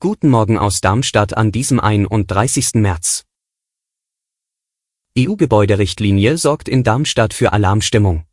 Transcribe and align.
Guten 0.00 0.28
Morgen 0.28 0.58
aus 0.58 0.82
Darmstadt 0.82 1.34
an 1.34 1.50
diesem 1.50 1.80
31. 1.80 2.74
März. 2.74 3.24
EU-Gebäuderichtlinie 5.18 6.36
sorgt 6.36 6.68
in 6.68 6.84
Darmstadt 6.84 7.32
für 7.32 7.54
Alarmstimmung. 7.54 8.26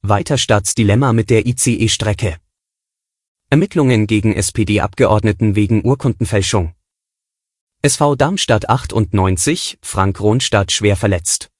Weiter 0.00 0.38
Staatsdilemma 0.38 1.12
mit 1.12 1.28
der 1.28 1.44
ICE-Strecke. 1.44 2.38
Ermittlungen 3.50 4.06
gegen 4.06 4.32
SPD-Abgeordneten 4.32 5.56
wegen 5.56 5.84
Urkundenfälschung. 5.84 6.74
SV 7.82 8.16
Darmstadt 8.16 8.70
98, 8.70 9.78
Frank 9.82 10.20
Rohnstadt 10.20 10.72
schwer 10.72 10.96
verletzt. 10.96 11.50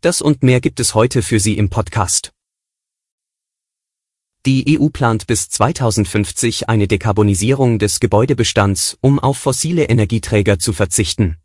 Das 0.00 0.22
und 0.22 0.42
mehr 0.42 0.62
gibt 0.62 0.80
es 0.80 0.94
heute 0.94 1.20
für 1.20 1.40
Sie 1.40 1.58
im 1.58 1.68
Podcast. 1.68 2.32
Die 4.46 4.78
EU 4.78 4.88
plant 4.88 5.26
bis 5.26 5.48
2050 5.50 6.68
eine 6.68 6.86
Dekarbonisierung 6.86 7.78
des 7.78 8.00
Gebäudebestands, 8.00 8.96
um 9.00 9.18
auf 9.18 9.36
fossile 9.36 9.84
Energieträger 9.84 10.58
zu 10.58 10.72
verzichten. 10.72 11.36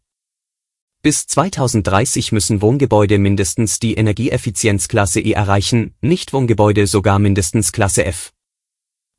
Bis 1.01 1.27
2030 1.27 2.31
müssen 2.31 2.61
Wohngebäude 2.61 3.17
mindestens 3.17 3.79
die 3.79 3.95
Energieeffizienzklasse 3.95 5.19
E 5.19 5.31
erreichen, 5.31 5.95
Nichtwohngebäude 5.99 6.87
sogar 6.87 7.19
mindestens 7.19 7.73
Klasse 7.73 8.05
F. 8.05 8.31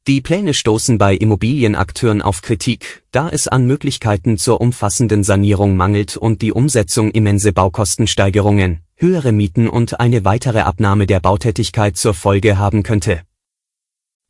Die 0.06 0.20
Pläne 0.20 0.54
stoßen 0.54 0.96
bei 0.96 1.14
Immobilienakteuren 1.14 2.22
auf 2.22 2.42
Kritik, 2.42 3.02
da 3.10 3.28
es 3.28 3.48
an 3.48 3.66
Möglichkeiten 3.66 4.38
zur 4.38 4.60
umfassenden 4.60 5.24
Sanierung 5.24 5.76
mangelt 5.76 6.16
und 6.16 6.42
die 6.42 6.52
Umsetzung 6.52 7.10
immense 7.10 7.52
Baukostensteigerungen, 7.52 8.80
höhere 8.96 9.32
Mieten 9.32 9.68
und 9.68 10.00
eine 10.00 10.24
weitere 10.24 10.60
Abnahme 10.60 11.06
der 11.06 11.20
Bautätigkeit 11.20 11.96
zur 11.96 12.14
Folge 12.14 12.56
haben 12.56 12.82
könnte. 12.82 13.22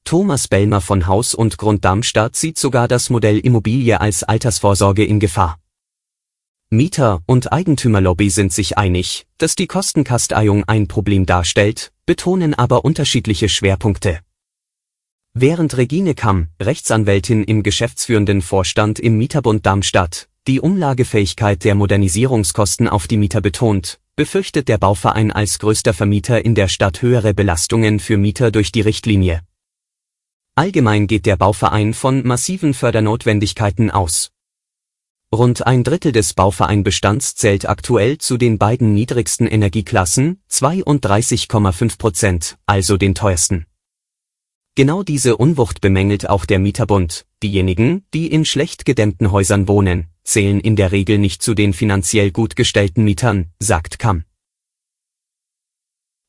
Thomas 0.04 0.48
Bellmer 0.48 0.82
von 0.82 1.06
Haus 1.06 1.34
und 1.34 1.56
Grund 1.56 1.84
Darmstadt 1.84 2.36
sieht 2.36 2.58
sogar 2.58 2.88
das 2.88 3.08
Modell 3.08 3.38
Immobilie 3.38 3.98
als 3.98 4.22
Altersvorsorge 4.22 5.02
in 5.02 5.18
Gefahr. 5.18 5.58
Mieter 6.68 7.22
und 7.26 7.52
Eigentümerlobby 7.52 8.28
sind 8.28 8.52
sich 8.52 8.76
einig, 8.76 9.26
dass 9.38 9.54
die 9.54 9.66
Kostenkasteiung 9.66 10.64
ein 10.64 10.88
Problem 10.88 11.24
darstellt, 11.24 11.90
betonen 12.04 12.52
aber 12.52 12.84
unterschiedliche 12.84 13.48
Schwerpunkte. 13.48 14.20
Während 15.32 15.76
Regine 15.78 16.14
Kamm, 16.14 16.48
Rechtsanwältin 16.60 17.42
im 17.42 17.62
geschäftsführenden 17.62 18.42
Vorstand 18.42 18.98
im 18.98 19.16
Mieterbund 19.16 19.64
Darmstadt, 19.64 20.28
die 20.46 20.60
Umlagefähigkeit 20.60 21.64
der 21.64 21.74
Modernisierungskosten 21.74 22.88
auf 22.88 23.06
die 23.06 23.16
Mieter 23.16 23.40
betont, 23.40 24.00
befürchtet 24.16 24.68
der 24.68 24.78
Bauverein 24.78 25.32
als 25.32 25.58
größter 25.58 25.94
Vermieter 25.94 26.44
in 26.44 26.54
der 26.54 26.68
Stadt 26.68 27.00
höhere 27.00 27.32
Belastungen 27.32 28.00
für 28.00 28.18
Mieter 28.18 28.50
durch 28.50 28.70
die 28.70 28.82
Richtlinie. 28.82 29.40
Allgemein 30.56 31.08
geht 31.08 31.26
der 31.26 31.36
Bauverein 31.36 31.94
von 31.94 32.24
massiven 32.24 32.74
Fördernotwendigkeiten 32.74 33.90
aus. 33.90 34.30
Rund 35.34 35.66
ein 35.66 35.82
Drittel 35.82 36.12
des 36.12 36.32
Bauvereinbestands 36.32 37.34
zählt 37.34 37.68
aktuell 37.68 38.18
zu 38.18 38.36
den 38.36 38.56
beiden 38.56 38.94
niedrigsten 38.94 39.48
Energieklassen, 39.48 40.40
32,5 40.48 41.98
Prozent, 41.98 42.56
also 42.66 42.96
den 42.96 43.16
teuersten. 43.16 43.66
Genau 44.76 45.02
diese 45.02 45.36
Unwucht 45.36 45.80
bemängelt 45.80 46.28
auch 46.28 46.44
der 46.44 46.60
Mieterbund. 46.60 47.26
Diejenigen, 47.42 48.04
die 48.14 48.28
in 48.28 48.44
schlecht 48.44 48.84
gedämmten 48.84 49.32
Häusern 49.32 49.66
wohnen, 49.66 50.06
zählen 50.22 50.60
in 50.60 50.76
der 50.76 50.92
Regel 50.92 51.18
nicht 51.18 51.42
zu 51.42 51.54
den 51.54 51.72
finanziell 51.72 52.30
gut 52.30 52.54
gestellten 52.54 53.02
Mietern, 53.02 53.50
sagt 53.58 53.98
Kamm. 53.98 54.24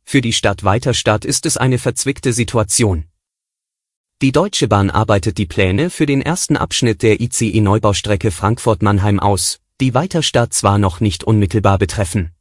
Für 0.04 0.22
die 0.22 0.34
Stadt 0.34 0.64
Weiterstadt 0.64 1.26
ist 1.26 1.46
es 1.46 1.58
eine 1.58 1.78
verzwickte 1.78 2.34
Situation. 2.34 3.06
Die 4.26 4.32
Deutsche 4.32 4.68
Bahn 4.68 4.90
arbeitet 4.90 5.38
die 5.38 5.46
Pläne 5.46 5.92
für 5.92 6.08
den 6.08 6.20
ersten 6.20 6.58
Abschnitt 6.58 7.04
der 7.04 7.22
ICE-Neubaustrecke 7.22 8.32
Frankfurt-Mannheim 8.32 9.20
aus, 9.20 9.60
die 9.80 9.94
Weiterstadt 9.94 10.52
zwar 10.52 10.80
noch 10.80 11.00
nicht 11.00 11.24
unmittelbar 11.24 11.78
betreffen. 11.78 12.32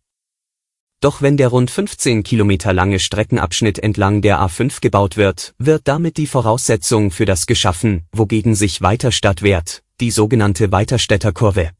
Doch 1.00 1.21
wenn 1.21 1.37
der 1.37 1.49
rund 1.49 1.71
15 1.71 2.23
Kilometer 2.23 2.73
lange 2.73 2.99
Streckenabschnitt 3.00 3.78
entlang 3.78 4.23
der 4.23 4.41
A5 4.41 4.81
gebaut 4.81 5.19
wird, 5.19 5.55
wird 5.59 5.87
damit 5.87 6.17
die 6.17 6.27
Voraussetzung 6.27 7.11
für 7.11 7.27
das 7.27 7.44
geschaffen, 7.44 8.05
wogegen 8.12 8.55
sich 8.55 8.81
Weiterstadt 8.81 9.43
wehrt, 9.43 9.83
die 10.00 10.11
sogenannte 10.11 10.73
Weiterstädter 10.73 11.33
Kurve. 11.33 11.73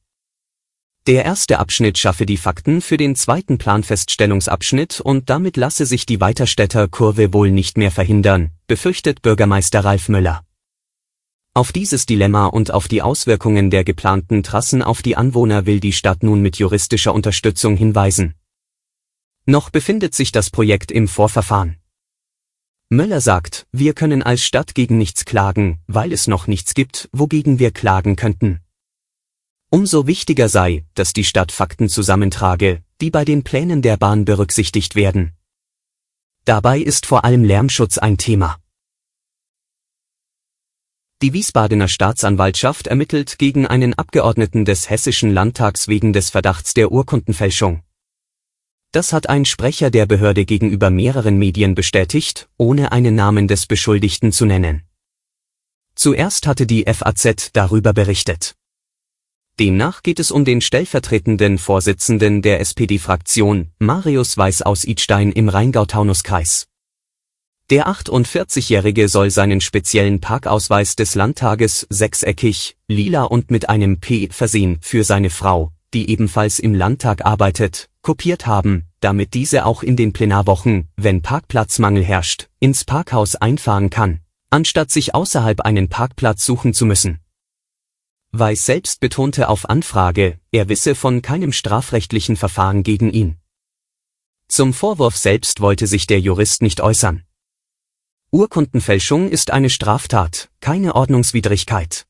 Der 1.07 1.27
erste 1.27 1.59
Abschnitt 1.59 1.99
schaffe 1.99 2.25
die 2.25 2.39
Fakten 2.39 2.81
für 2.81 2.97
den 2.97 3.15
zweiten 3.15 3.59
Planfeststellungsabschnitt 3.59 5.03
und 5.03 5.29
damit 5.29 5.59
lasse 5.59 5.85
sich 5.85 6.07
die 6.07 6.19
Weiterstädter 6.19 6.89
Kurve 6.89 7.35
wohl 7.35 7.51
nicht 7.51 7.77
mehr 7.77 7.91
verhindern, 7.91 8.53
befürchtet 8.69 9.21
Bürgermeister 9.21 9.85
Ralf 9.85 10.09
Müller. 10.09 10.47
Auf 11.53 11.73
dieses 11.73 12.07
Dilemma 12.07 12.47
und 12.47 12.71
auf 12.71 12.89
die 12.89 13.03
Auswirkungen 13.03 13.71
der 13.71 13.85
geplanten 13.85 14.43
Trassen 14.43 14.83
auf 14.83 15.03
die 15.03 15.15
Anwohner 15.15 15.67
will 15.67 15.79
die 15.79 15.93
Stadt 15.93 16.23
nun 16.23 16.41
mit 16.41 16.57
juristischer 16.57 17.13
Unterstützung 17.13 17.77
hinweisen. 17.77 18.35
Noch 19.45 19.69
befindet 19.69 20.15
sich 20.15 20.33
das 20.33 20.49
Projekt 20.49 20.91
im 20.91 21.07
Vorverfahren. 21.07 21.77
Möller 22.89 23.21
sagt, 23.21 23.67
wir 23.73 23.93
können 23.93 24.23
als 24.23 24.43
Stadt 24.43 24.75
gegen 24.75 24.97
nichts 24.97 25.27
klagen, 25.27 25.81
weil 25.87 26.15
es 26.15 26.29
noch 26.29 26.47
nichts 26.47 26.73
gibt, 26.73 27.11
wogegen 27.13 27.59
wir 27.59 27.73
klagen 27.73 28.17
könnten. 28.17 28.61
Umso 29.75 30.07
wichtiger 30.07 30.49
sei, 30.49 30.85
dass 30.95 31.15
die 31.15 31.25
Stadt 31.25 31.51
Fakten 31.51 31.89
zusammentrage, 31.89 32.85
die 33.01 33.11
bei 33.11 33.25
den 33.25 33.43
Plänen 33.43 33.83
der 33.83 33.97
Bahn 33.97 34.25
berücksichtigt 34.25 34.95
werden. 34.95 35.33
Dabei 36.45 36.79
ist 36.79 37.07
vor 37.07 37.25
allem 37.25 37.43
Lärmschutz 37.43 37.99
ein 37.99 38.17
Thema. 38.17 38.57
Die 41.23 41.33
Wiesbadener 41.33 41.89
Staatsanwaltschaft 41.89 42.87
ermittelt 42.87 43.37
gegen 43.41 43.67
einen 43.67 43.95
Abgeordneten 43.95 44.65
des 44.65 44.91
Hessischen 44.91 45.35
Landtags 45.35 45.89
wegen 45.89 46.13
des 46.13 46.31
Verdachts 46.31 46.75
der 46.75 46.93
Urkundenfälschung. 46.93 47.83
Das 48.93 49.13
hat 49.13 49.29
ein 49.29 49.45
Sprecher 49.45 49.91
der 49.91 50.07
Behörde 50.07 50.45
gegenüber 50.45 50.91
mehreren 50.91 51.37
Medien 51.37 51.75
bestätigt, 51.75 52.49
ohne 52.59 52.93
einen 52.93 53.17
Namen 53.17 53.49
des 53.49 53.67
Beschuldigten 53.67 54.31
zu 54.31 54.45
nennen. 54.45 54.85
Zuerst 55.97 56.47
hatte 56.47 56.65
die 56.65 56.85
FAZ 56.85 57.51
darüber 57.53 57.93
berichtet. 57.93 58.55
Demnach 59.61 60.03
geht 60.03 60.19
es 60.19 60.33
um 60.33 60.45
den 60.45 60.61
stellvertretenden 60.61 61.59
Vorsitzenden 61.59 62.43
der 62.43 62.59
SPD-Fraktion, 62.59 63.71
Marius 63.79 64.37
Weiß 64.37 64.63
aus 64.63 64.83
Idstein 64.83 65.31
im 65.31 65.49
Rheingau-Taunus-Kreis. 65.49 66.67
Der 67.71 67.87
48-Jährige 67.87 69.09
soll 69.09 69.31
seinen 69.31 69.61
speziellen 69.61 70.21
Parkausweis 70.21 70.97
des 70.97 71.15
Landtages 71.15 71.87
sechseckig, 71.89 72.77
lila 72.89 73.23
und 73.23 73.53
mit 73.53 73.69
einem 73.69 74.01
P 74.01 74.29
versehen 74.33 74.79
für 74.81 75.05
seine 75.05 75.31
Frau, 75.31 75.71
die 75.95 76.11
ebenfalls 76.11 76.59
im 76.59 76.75
Landtag 76.75 77.25
arbeitet, 77.25 77.89
kopiert 78.03 78.49
haben, 78.49 78.87
damit 78.99 79.35
diese 79.35 79.67
auch 79.67 79.85
in 79.85 79.95
den 79.95 80.13
Plenarwochen, 80.13 80.89
wenn 80.97 81.23
Parkplatzmangel 81.23 82.03
herrscht, 82.03 82.49
ins 82.59 82.85
Parkhaus 82.85 83.37
einfahren 83.37 83.89
kann, 83.89 84.19
anstatt 84.51 84.91
sich 84.91 85.15
außerhalb 85.15 85.61
einen 85.61 85.89
Parkplatz 85.89 86.45
suchen 86.45 86.75
zu 86.75 86.87
müssen. 86.87 87.21
Weiß 88.37 88.67
selbst 88.67 88.99
betonte 88.99 89.49
auf 89.49 89.71
Anfrage, 89.71 90.41
er 90.51 90.69
wisse 90.69 90.97
von 90.97 91.23
keinem 91.23 91.53
strafrechtlichen 91.53 92.35
Verfahren 92.35 92.83
gegen 92.83 93.13
ihn. 93.13 93.37
Zum 94.49 94.75
Vorwurf 94.75 95.17
selbst 95.17 95.61
wollte 95.61 95.87
sich 95.87 96.09
der 96.09 96.19
Jurist 96.19 96.61
nicht 96.61 96.81
äußern. 96.81 97.23
Urkundenfälschung 98.33 99.29
ist 99.29 99.53
eine 99.53 99.71
Straftat, 99.71 100.51
keine 100.59 100.97
Ordnungswidrigkeit. 100.97 102.07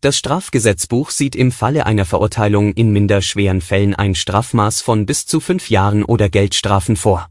Das 0.00 0.16
Strafgesetzbuch 0.16 1.10
sieht 1.10 1.36
im 1.36 1.52
Falle 1.52 1.84
einer 1.84 2.06
Verurteilung 2.06 2.72
in 2.72 2.90
minder 2.90 3.20
schweren 3.20 3.60
Fällen 3.60 3.94
ein 3.94 4.14
Strafmaß 4.14 4.80
von 4.80 5.04
bis 5.04 5.26
zu 5.26 5.40
fünf 5.40 5.68
Jahren 5.68 6.04
oder 6.04 6.30
Geldstrafen 6.30 6.96
vor. 6.96 7.30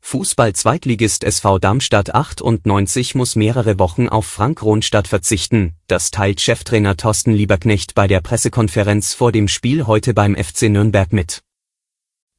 Fußball-Zweitligist 0.00 1.24
SV 1.24 1.58
Darmstadt 1.58 2.14
98 2.14 3.14
muss 3.14 3.36
mehrere 3.36 3.78
Wochen 3.78 4.08
auf 4.08 4.26
Frank 4.26 4.62
Rohnstadt 4.62 5.06
verzichten, 5.06 5.74
das 5.86 6.10
teilt 6.10 6.40
Cheftrainer 6.40 6.96
Thorsten 6.96 7.32
Lieberknecht 7.32 7.94
bei 7.94 8.08
der 8.08 8.20
Pressekonferenz 8.20 9.14
vor 9.14 9.30
dem 9.30 9.46
Spiel 9.46 9.86
heute 9.86 10.14
beim 10.14 10.34
FC 10.34 10.62
Nürnberg 10.62 11.12
mit. 11.12 11.42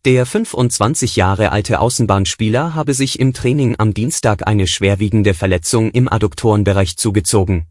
Der 0.04 0.26
25 0.26 1.16
Jahre 1.16 1.52
alte 1.52 1.80
Außenbahnspieler 1.80 2.74
habe 2.74 2.96
sich 2.96 3.20
im 3.20 3.34
Training 3.34 3.76
am 3.78 3.94
Dienstag 3.94 4.48
eine 4.48 4.66
schwerwiegende 4.66 5.34
Verletzung 5.36 5.92
im 5.92 6.12
Adduktorenbereich 6.12 6.98
zugezogen. 6.98 7.68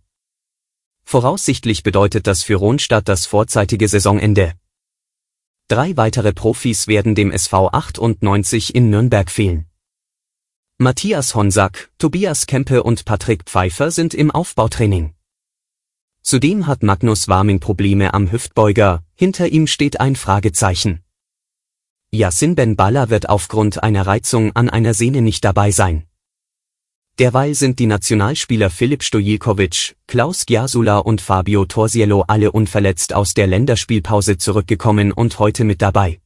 Voraussichtlich 1.05 1.83
bedeutet 1.83 2.29
das 2.29 2.45
für 2.45 2.55
Ronstadt 2.55 3.09
das 3.09 3.27
vorzeitige 3.27 3.89
Saisonende. 3.89 4.53
Drei 5.67 5.97
weitere 5.97 6.33
Profis 6.33 6.87
werden 6.87 7.17
dem 7.17 7.33
SV 7.33 7.69
98 7.73 8.75
in 8.77 8.91
Nürnberg 8.91 9.29
fehlen. 9.29 9.70
Matthias 10.83 11.35
Honsack, 11.35 11.91
Tobias 11.99 12.47
Kempe 12.47 12.83
und 12.83 13.05
Patrick 13.05 13.43
Pfeiffer 13.45 13.91
sind 13.91 14.15
im 14.15 14.31
Aufbautraining. 14.31 15.13
Zudem 16.23 16.67
hat 16.67 16.83
Magnus 16.83 17.29
Warming 17.29 17.61
Probleme 17.61 18.15
am 18.15 18.33
Hüftbeuger, 18.33 19.05
hinter 19.15 19.49
ihm 19.49 19.67
steht 19.67 20.01
ein 20.01 20.17
Fragezeichen. 20.17 21.05
Yassin 22.13 22.55
Ben 22.55 22.77
Balla 22.77 23.11
wird 23.11 23.29
aufgrund 23.29 23.83
einer 23.83 24.07
Reizung 24.07 24.57
an 24.57 24.71
einer 24.71 24.95
Sehne 24.95 25.21
nicht 25.21 25.45
dabei 25.45 25.71
sein. 25.71 26.07
Derweil 27.19 27.55
sind 27.55 27.79
die 27.79 27.85
Nationalspieler 27.85 28.71
Filip 28.71 29.03
Stojilkovic, 29.03 29.97
Klaus 30.07 30.47
Giasula 30.47 30.97
und 30.97 31.21
Fabio 31.21 31.67
Torsiello 31.67 32.25
alle 32.27 32.53
unverletzt 32.53 33.13
aus 33.13 33.35
der 33.35 33.49
Länderspielpause 33.49 34.39
zurückgekommen 34.39 35.13
und 35.13 35.39
heute 35.41 35.65
mit 35.65 35.83
dabei. 35.83 36.23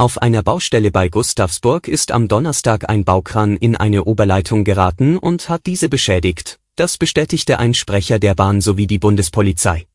Auf 0.00 0.22
einer 0.22 0.44
Baustelle 0.44 0.92
bei 0.92 1.08
Gustavsburg 1.08 1.88
ist 1.88 2.12
am 2.12 2.28
Donnerstag 2.28 2.88
ein 2.88 3.04
Baukran 3.04 3.56
in 3.56 3.74
eine 3.74 4.04
Oberleitung 4.04 4.62
geraten 4.62 5.18
und 5.18 5.48
hat 5.48 5.66
diese 5.66 5.88
beschädigt. 5.88 6.60
Das 6.76 6.98
bestätigte 6.98 7.58
ein 7.58 7.74
Sprecher 7.74 8.20
der 8.20 8.36
Bahn 8.36 8.60
sowie 8.60 8.86
die 8.86 9.00
Bundespolizei. 9.00 9.88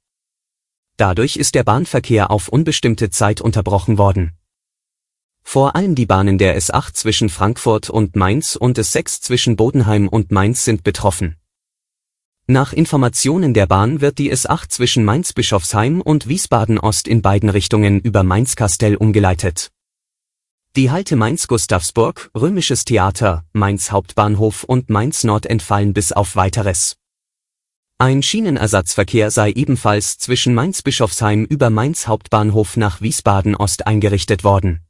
Dadurch 0.97 1.37
ist 1.37 1.55
der 1.55 1.63
Bahnverkehr 1.63 2.31
auf 2.31 2.49
unbestimmte 2.49 3.11
Zeit 3.11 3.39
unterbrochen 3.39 3.97
worden. 3.97 4.33
Vor 5.41 5.73
allem 5.77 5.95
die 5.95 6.05
Bahnen 6.05 6.37
der 6.37 6.59
S8 6.59 6.95
zwischen 6.95 7.29
Frankfurt 7.29 7.89
und 7.89 8.17
Mainz 8.17 8.57
und 8.57 8.77
S6 8.77 9.21
zwischen 9.21 9.55
Bodenheim 9.55 10.09
und 10.09 10.33
Mainz 10.33 10.65
sind 10.65 10.83
betroffen. 10.83 11.37
Nach 12.45 12.73
Informationen 12.73 13.53
der 13.53 13.67
Bahn 13.67 14.01
wird 14.01 14.17
die 14.17 14.33
S8 14.33 14.67
zwischen 14.67 15.05
Mainz-Bischofsheim 15.05 16.01
und 16.01 16.27
Wiesbaden-Ost 16.27 17.07
in 17.07 17.21
beiden 17.21 17.47
Richtungen 17.47 18.01
über 18.01 18.23
Mainz-Kastell 18.23 18.97
umgeleitet. 18.97 19.72
Die 20.75 20.89
Halte 20.89 21.15
Mainz-Gustavsburg, 21.15 22.31
Römisches 22.35 22.83
Theater, 22.83 23.45
Mainz 23.53 23.91
Hauptbahnhof 23.91 24.63
und 24.63 24.89
Mainz 24.89 25.23
Nord 25.23 25.45
entfallen 25.45 25.93
bis 25.93 26.11
auf 26.11 26.35
weiteres. 26.35 26.97
Ein 27.99 28.23
Schienenersatzverkehr 28.23 29.29
sei 29.29 29.51
ebenfalls 29.51 30.17
zwischen 30.17 30.55
Mainz-Bischofsheim 30.55 31.45
über 31.45 31.69
Mainz 31.69 32.07
Hauptbahnhof 32.07 32.75
nach 32.75 33.01
Wiesbaden 33.01 33.55
Ost 33.55 33.85
eingerichtet 33.85 34.43
worden. 34.43 34.81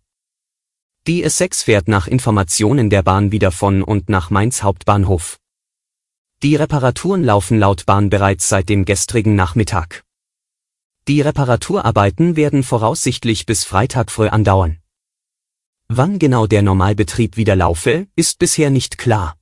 Die 1.06 1.26
S6 1.26 1.66
fährt 1.66 1.90
nach 1.90 2.08
Informationen 2.08 2.90
der 2.90 3.04
Bahn 3.04 3.34
wieder 3.34 3.52
von 3.52 3.84
und 3.84 4.08
nach 4.08 4.30
Mainz 4.30 4.64
Hauptbahnhof. 4.64 5.38
Die 6.44 6.56
Reparaturen 6.56 7.26
laufen 7.26 7.60
laut 7.60 7.86
Bahn 7.86 8.10
bereits 8.10 8.48
seit 8.48 8.70
dem 8.70 8.86
gestrigen 8.86 9.36
Nachmittag. 9.36 10.06
Die 11.10 11.20
Reparaturarbeiten 11.20 12.38
werden 12.38 12.64
voraussichtlich 12.64 13.46
bis 13.46 13.66
Freitag 13.66 14.12
früh 14.12 14.30
andauern. 14.30 14.78
Wann 15.96 16.18
genau 16.18 16.48
der 16.48 16.64
Normalbetrieb 16.64 17.38
wieder 17.38 17.56
laufe, 17.56 18.08
ist 18.16 18.40
bisher 18.40 18.72
nicht 18.72 18.98
klar. 18.98 19.38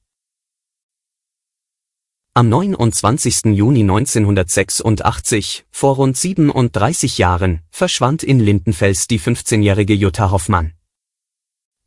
Am 2.34 2.50
29. 2.50 3.56
Juni 3.56 3.84
1986, 3.84 5.66
vor 5.72 5.96
rund 5.96 6.18
37 6.18 7.20
Jahren, 7.20 7.62
verschwand 7.70 8.22
in 8.24 8.42
Lindenfels 8.42 9.08
die 9.08 9.18
15-jährige 9.18 9.94
Jutta 9.94 10.32
Hoffmann. 10.32 10.74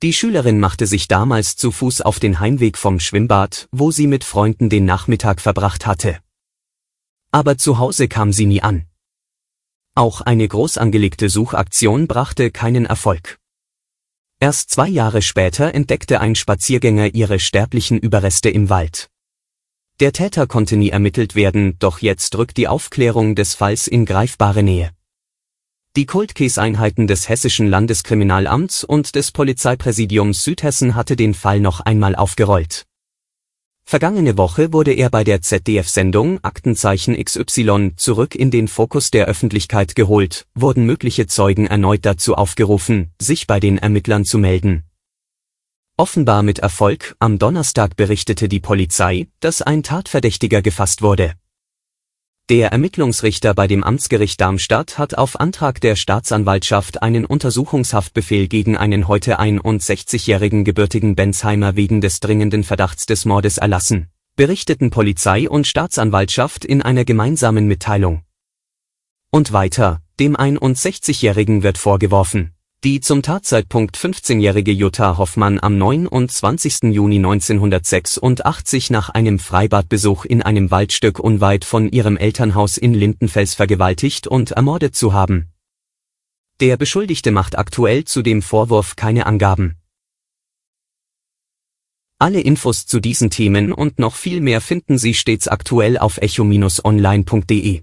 Die 0.02 0.14
Schülerin 0.14 0.60
machte 0.60 0.86
sich 0.86 1.08
damals 1.08 1.56
zu 1.56 1.70
Fuß 1.70 2.00
auf 2.00 2.18
den 2.18 2.40
Heimweg 2.40 2.78
vom 2.78 3.00
Schwimmbad, 3.00 3.68
wo 3.70 3.90
sie 3.90 4.06
mit 4.06 4.24
Freunden 4.24 4.70
den 4.70 4.86
Nachmittag 4.86 5.42
verbracht 5.42 5.84
hatte. 5.84 6.20
Aber 7.32 7.58
zu 7.58 7.76
Hause 7.76 8.08
kam 8.08 8.32
sie 8.32 8.46
nie 8.46 8.62
an. 8.62 8.86
Auch 9.94 10.22
eine 10.22 10.48
groß 10.48 10.78
angelegte 10.78 11.28
Suchaktion 11.28 12.06
brachte 12.06 12.50
keinen 12.50 12.86
Erfolg. 12.86 13.38
Erst 14.40 14.70
zwei 14.70 14.88
Jahre 14.88 15.22
später 15.22 15.74
entdeckte 15.74 16.20
ein 16.20 16.34
Spaziergänger 16.34 17.14
ihre 17.14 17.38
sterblichen 17.38 17.98
Überreste 17.98 18.50
im 18.50 18.68
Wald. 18.68 19.08
Der 20.00 20.12
Täter 20.12 20.46
konnte 20.46 20.76
nie 20.76 20.90
ermittelt 20.90 21.34
werden, 21.34 21.78
doch 21.78 22.00
jetzt 22.00 22.36
rückt 22.36 22.56
die 22.56 22.68
Aufklärung 22.68 23.36
des 23.36 23.54
Falls 23.54 23.86
in 23.86 24.04
greifbare 24.04 24.62
Nähe. 24.62 24.90
Die 25.96 26.06
Cold-Case-Einheiten 26.06 27.06
des 27.06 27.28
Hessischen 27.28 27.68
Landeskriminalamts 27.68 28.82
und 28.82 29.14
des 29.14 29.30
Polizeipräsidiums 29.30 30.42
Südhessen 30.42 30.96
hatte 30.96 31.14
den 31.14 31.34
Fall 31.34 31.60
noch 31.60 31.78
einmal 31.78 32.16
aufgerollt. 32.16 32.84
Vergangene 33.86 34.38
Woche 34.38 34.72
wurde 34.72 34.92
er 34.92 35.10
bei 35.10 35.24
der 35.24 35.42
ZDF-Sendung 35.42 36.42
Aktenzeichen 36.42 37.22
XY 37.22 37.92
zurück 37.96 38.34
in 38.34 38.50
den 38.50 38.66
Fokus 38.66 39.10
der 39.10 39.26
Öffentlichkeit 39.26 39.94
geholt, 39.94 40.46
wurden 40.54 40.86
mögliche 40.86 41.26
Zeugen 41.26 41.66
erneut 41.66 42.04
dazu 42.04 42.34
aufgerufen, 42.34 43.12
sich 43.20 43.46
bei 43.46 43.60
den 43.60 43.76
Ermittlern 43.78 44.24
zu 44.24 44.38
melden. 44.38 44.84
Offenbar 45.96 46.42
mit 46.42 46.58
Erfolg, 46.58 47.14
am 47.20 47.38
Donnerstag 47.38 47.94
berichtete 47.94 48.48
die 48.48 48.58
Polizei, 48.58 49.28
dass 49.38 49.62
ein 49.62 49.82
Tatverdächtiger 49.82 50.60
gefasst 50.60 51.02
wurde. 51.02 51.34
Der 52.50 52.72
Ermittlungsrichter 52.72 53.54
bei 53.54 53.66
dem 53.66 53.82
Amtsgericht 53.82 54.38
Darmstadt 54.38 54.98
hat 54.98 55.16
auf 55.16 55.40
Antrag 55.40 55.80
der 55.80 55.96
Staatsanwaltschaft 55.96 57.02
einen 57.02 57.24
Untersuchungshaftbefehl 57.24 58.48
gegen 58.48 58.76
einen 58.76 59.08
heute 59.08 59.40
61-jährigen 59.40 60.62
gebürtigen 60.62 61.16
Bensheimer 61.16 61.74
wegen 61.74 62.02
des 62.02 62.20
dringenden 62.20 62.62
Verdachts 62.62 63.06
des 63.06 63.24
Mordes 63.24 63.56
erlassen, 63.56 64.10
berichteten 64.36 64.90
Polizei 64.90 65.48
und 65.48 65.66
Staatsanwaltschaft 65.66 66.66
in 66.66 66.82
einer 66.82 67.06
gemeinsamen 67.06 67.66
Mitteilung. 67.66 68.24
Und 69.30 69.54
weiter, 69.54 70.02
dem 70.20 70.36
61-jährigen 70.36 71.62
wird 71.62 71.78
vorgeworfen, 71.78 72.52
die 72.84 73.00
zum 73.00 73.22
Tatzeitpunkt 73.22 73.96
15-jährige 73.96 74.70
Jutta 74.70 75.16
Hoffmann 75.16 75.58
am 75.58 75.78
29. 75.78 76.92
Juni 76.92 77.16
1986 77.16 78.90
nach 78.90 79.08
einem 79.08 79.38
Freibadbesuch 79.38 80.26
in 80.26 80.42
einem 80.42 80.70
Waldstück 80.70 81.18
unweit 81.18 81.64
von 81.64 81.88
ihrem 81.88 82.18
Elternhaus 82.18 82.76
in 82.76 82.92
Lindenfels 82.92 83.54
vergewaltigt 83.54 84.26
und 84.26 84.50
ermordet 84.50 84.94
zu 84.94 85.14
haben. 85.14 85.48
Der 86.60 86.76
Beschuldigte 86.76 87.30
macht 87.30 87.56
aktuell 87.56 88.04
zu 88.04 88.20
dem 88.20 88.42
Vorwurf 88.42 88.96
keine 88.96 89.24
Angaben. 89.24 89.76
Alle 92.18 92.42
Infos 92.42 92.84
zu 92.84 93.00
diesen 93.00 93.30
Themen 93.30 93.72
und 93.72 93.98
noch 93.98 94.14
viel 94.14 94.42
mehr 94.42 94.60
finden 94.60 94.98
Sie 94.98 95.14
stets 95.14 95.48
aktuell 95.48 95.96
auf 95.96 96.18
echo-online.de. 96.18 97.82